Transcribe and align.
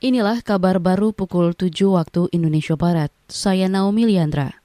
Inilah 0.00 0.40
kabar 0.40 0.80
baru 0.80 1.12
pukul 1.12 1.52
7 1.52 1.76
waktu 1.92 2.32
Indonesia 2.32 2.72
Barat. 2.72 3.12
Saya 3.28 3.68
Naomi 3.68 4.08
Liandra. 4.08 4.56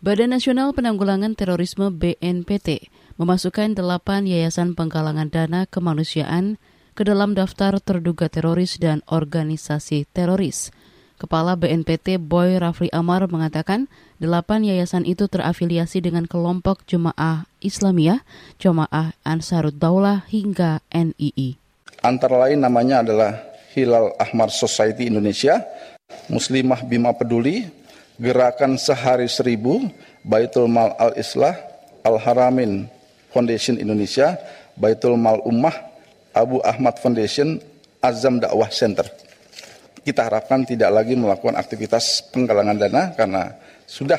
Badan 0.00 0.32
Nasional 0.32 0.72
Penanggulangan 0.72 1.36
Terorisme 1.36 1.92
BNPT 1.92 2.88
memasukkan 3.20 3.76
delapan 3.76 4.24
yayasan 4.24 4.72
penggalangan 4.72 5.28
dana 5.28 5.68
kemanusiaan 5.68 6.56
ke 6.96 7.04
dalam 7.04 7.36
daftar 7.36 7.76
terduga 7.76 8.32
teroris 8.32 8.80
dan 8.80 9.04
organisasi 9.12 10.08
teroris. 10.16 10.72
Kepala 11.20 11.52
BNPT 11.52 12.16
Boy 12.16 12.56
Rafli 12.56 12.88
Amar 12.88 13.28
mengatakan 13.28 13.84
delapan 14.16 14.64
yayasan 14.64 15.04
itu 15.04 15.28
terafiliasi 15.28 16.00
dengan 16.00 16.24
kelompok 16.24 16.88
Jemaah 16.88 17.44
Islamiyah, 17.60 18.24
Jemaah 18.56 19.12
Ansarud 19.28 19.76
Daulah 19.76 20.24
hingga 20.32 20.80
NII. 20.88 21.60
Antara 22.00 22.48
lain 22.48 22.64
namanya 22.64 23.04
adalah 23.04 23.47
Hilal 23.72 24.16
Ahmar 24.16 24.48
Society 24.48 25.08
Indonesia, 25.08 25.64
Muslimah 26.32 26.84
Bima 26.84 27.12
Peduli, 27.12 27.68
Gerakan 28.18 28.80
Sehari 28.80 29.28
Seribu, 29.30 29.86
Baitul 30.24 30.66
Mal 30.66 30.96
Al-Islah, 30.98 31.54
Al-Haramin 32.02 32.88
Foundation 33.30 33.76
Indonesia, 33.76 34.34
Baitul 34.74 35.14
Mal 35.20 35.38
Ummah, 35.44 35.74
Abu 36.32 36.58
Ahmad 36.64 36.98
Foundation, 36.98 37.60
Azam 38.00 38.38
Dakwah 38.42 38.70
Center. 38.70 39.06
Kita 40.02 40.24
harapkan 40.24 40.64
tidak 40.64 40.88
lagi 40.94 41.14
melakukan 41.18 41.58
aktivitas 41.58 42.24
penggalangan 42.32 42.76
dana 42.80 43.02
karena 43.12 43.52
sudah 43.84 44.18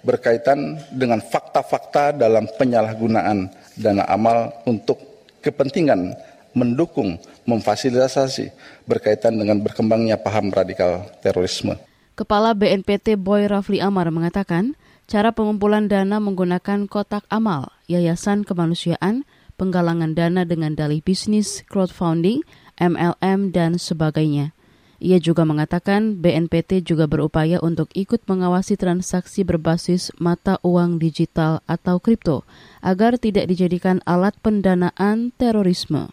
berkaitan 0.00 0.80
dengan 0.90 1.20
fakta-fakta 1.20 2.16
dalam 2.16 2.48
penyalahgunaan 2.56 3.52
dana 3.76 4.04
amal 4.08 4.64
untuk 4.64 4.98
kepentingan 5.44 6.16
mendukung, 6.52 7.18
memfasilitasi 7.46 8.50
berkaitan 8.86 9.38
dengan 9.38 9.62
berkembangnya 9.62 10.18
paham 10.18 10.50
radikal 10.50 11.06
terorisme. 11.22 11.78
Kepala 12.18 12.52
BNPT 12.52 13.16
Boy 13.16 13.48
Rafli 13.48 13.80
Amar 13.80 14.12
mengatakan, 14.12 14.76
cara 15.08 15.32
pengumpulan 15.32 15.88
dana 15.88 16.20
menggunakan 16.20 16.84
kotak 16.84 17.24
amal, 17.32 17.72
yayasan 17.88 18.44
kemanusiaan, 18.44 19.24
penggalangan 19.56 20.12
dana 20.12 20.44
dengan 20.44 20.76
dalih 20.76 21.00
bisnis, 21.00 21.64
crowdfunding, 21.68 22.44
MLM, 22.76 23.52
dan 23.56 23.80
sebagainya. 23.80 24.52
Ia 25.00 25.16
juga 25.16 25.48
mengatakan 25.48 26.20
BNPT 26.20 26.84
juga 26.84 27.08
berupaya 27.08 27.56
untuk 27.64 27.88
ikut 27.96 28.28
mengawasi 28.28 28.76
transaksi 28.76 29.48
berbasis 29.48 30.12
mata 30.20 30.60
uang 30.60 31.00
digital 31.00 31.64
atau 31.64 31.96
kripto 32.04 32.44
agar 32.84 33.16
tidak 33.16 33.48
dijadikan 33.48 34.04
alat 34.04 34.36
pendanaan 34.44 35.32
terorisme. 35.40 36.12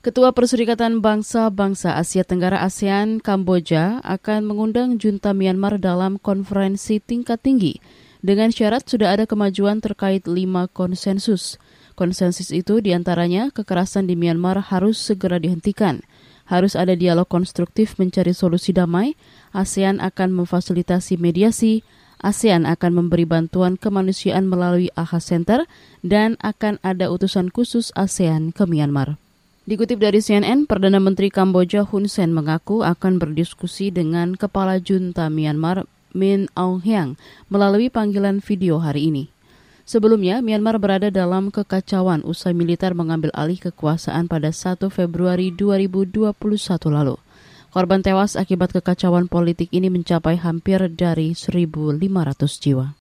Ketua 0.00 0.32
Perserikatan 0.32 1.04
Bangsa-Bangsa 1.04 2.00
Asia 2.00 2.24
Tenggara 2.24 2.64
ASEAN 2.64 3.20
Kamboja 3.20 4.00
akan 4.00 4.48
mengundang 4.48 4.96
junta 4.96 5.36
Myanmar 5.36 5.76
dalam 5.76 6.16
konferensi 6.16 7.04
tingkat 7.04 7.44
tinggi. 7.44 7.84
Dengan 8.24 8.48
syarat 8.48 8.88
sudah 8.88 9.12
ada 9.12 9.28
kemajuan 9.28 9.84
terkait 9.84 10.24
lima 10.24 10.72
konsensus. 10.72 11.60
Konsensus 12.00 12.48
itu 12.48 12.80
di 12.80 12.96
antaranya 12.96 13.52
kekerasan 13.52 14.08
di 14.08 14.16
Myanmar 14.16 14.72
harus 14.72 14.96
segera 14.96 15.36
dihentikan, 15.36 16.00
harus 16.48 16.80
ada 16.80 16.96
dialog 16.96 17.28
konstruktif 17.28 18.00
mencari 18.00 18.32
solusi 18.32 18.72
damai, 18.72 19.20
ASEAN 19.52 20.00
akan 20.00 20.32
memfasilitasi 20.32 21.20
mediasi, 21.20 21.84
ASEAN 22.24 22.64
akan 22.64 23.04
memberi 23.04 23.28
bantuan 23.28 23.76
kemanusiaan 23.76 24.48
melalui 24.48 24.88
AHA 24.96 25.20
Center, 25.20 25.68
dan 26.00 26.40
akan 26.40 26.80
ada 26.80 27.12
utusan 27.12 27.52
khusus 27.52 27.92
ASEAN 27.92 28.56
ke 28.56 28.64
Myanmar. 28.64 29.20
Dikutip 29.70 30.02
dari 30.02 30.18
CNN, 30.18 30.66
Perdana 30.66 30.98
Menteri 30.98 31.30
Kamboja 31.30 31.86
Hun 31.86 32.10
Sen 32.10 32.34
mengaku 32.34 32.82
akan 32.82 33.22
berdiskusi 33.22 33.94
dengan 33.94 34.34
Kepala 34.34 34.82
Junta 34.82 35.30
Myanmar 35.30 35.86
Min 36.10 36.50
Aung 36.58 36.82
Hyang 36.82 37.14
melalui 37.46 37.86
panggilan 37.86 38.42
video 38.42 38.82
hari 38.82 39.14
ini. 39.14 39.24
Sebelumnya, 39.86 40.42
Myanmar 40.42 40.82
berada 40.82 41.06
dalam 41.14 41.54
kekacauan 41.54 42.26
usai 42.26 42.50
militer 42.50 42.98
mengambil 42.98 43.30
alih 43.30 43.62
kekuasaan 43.62 44.26
pada 44.26 44.50
1 44.50 44.90
Februari 44.90 45.54
2021 45.54 46.34
lalu. 46.90 47.14
Korban 47.70 48.02
tewas 48.02 48.34
akibat 48.34 48.74
kekacauan 48.74 49.30
politik 49.30 49.70
ini 49.70 49.86
mencapai 49.86 50.34
hampir 50.34 50.82
dari 50.90 51.38
1.500 51.38 51.94
jiwa. 52.58 52.99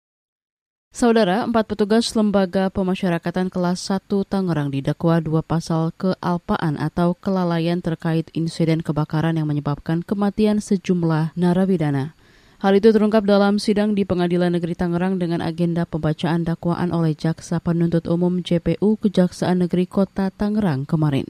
Saudara, 0.90 1.46
empat 1.46 1.70
petugas 1.70 2.18
lembaga 2.18 2.74
pemasyarakatan 2.74 3.54
kelas 3.54 3.78
1 3.94 4.10
Tangerang 4.26 4.74
didakwa 4.74 5.22
dua 5.22 5.46
pasal 5.46 5.94
kealpaan 5.94 6.82
atau 6.82 7.14
kelalaian 7.14 7.78
terkait 7.78 8.34
insiden 8.34 8.82
kebakaran 8.82 9.38
yang 9.38 9.46
menyebabkan 9.46 10.02
kematian 10.02 10.58
sejumlah 10.58 11.38
narapidana. 11.38 12.18
Hal 12.58 12.74
itu 12.74 12.90
terungkap 12.90 13.22
dalam 13.22 13.62
sidang 13.62 13.94
di 13.94 14.02
Pengadilan 14.02 14.50
Negeri 14.50 14.74
Tangerang 14.74 15.22
dengan 15.22 15.46
agenda 15.46 15.86
pembacaan 15.86 16.42
dakwaan 16.42 16.90
oleh 16.90 17.14
Jaksa 17.14 17.62
Penuntut 17.62 18.10
Umum 18.10 18.42
JPU 18.42 18.98
Kejaksaan 18.98 19.62
Negeri 19.62 19.86
Kota 19.86 20.34
Tangerang 20.34 20.90
kemarin. 20.90 21.30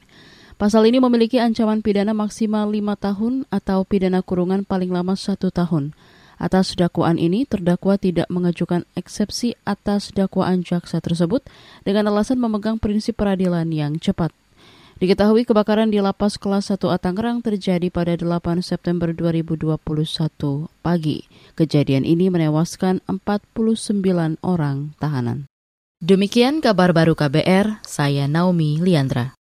Pasal 0.56 0.88
ini 0.88 1.04
memiliki 1.04 1.36
ancaman 1.36 1.84
pidana 1.84 2.16
maksimal 2.16 2.72
lima 2.72 2.96
tahun 2.96 3.44
atau 3.52 3.84
pidana 3.84 4.24
kurungan 4.24 4.64
paling 4.64 4.88
lama 4.88 5.20
satu 5.20 5.52
tahun. 5.52 5.92
Atas 6.40 6.72
dakwaan 6.80 7.20
ini, 7.20 7.44
terdakwa 7.44 8.00
tidak 8.00 8.32
mengajukan 8.32 8.88
eksepsi 8.96 9.60
atas 9.68 10.16
dakwaan 10.16 10.64
jaksa 10.64 11.04
tersebut 11.04 11.44
dengan 11.84 12.08
alasan 12.08 12.40
memegang 12.40 12.80
prinsip 12.80 13.20
peradilan 13.20 13.68
yang 13.76 14.00
cepat. 14.00 14.32
Diketahui 15.00 15.48
kebakaran 15.48 15.92
di 15.92 16.00
lapas 16.00 16.36
kelas 16.36 16.72
1 16.72 16.80
A 16.92 17.00
terjadi 17.44 17.88
pada 17.88 18.16
8 18.16 18.60
September 18.60 19.12
2021 19.16 19.80
pagi. 20.84 21.24
Kejadian 21.56 22.04
ini 22.04 22.28
menewaskan 22.28 23.04
49 23.08 24.40
orang 24.44 24.96
tahanan. 25.00 25.48
Demikian 26.00 26.64
kabar 26.64 26.96
baru 26.96 27.12
KBR, 27.16 27.84
saya 27.84 28.28
Naomi 28.32 28.80
Liandra. 28.80 29.36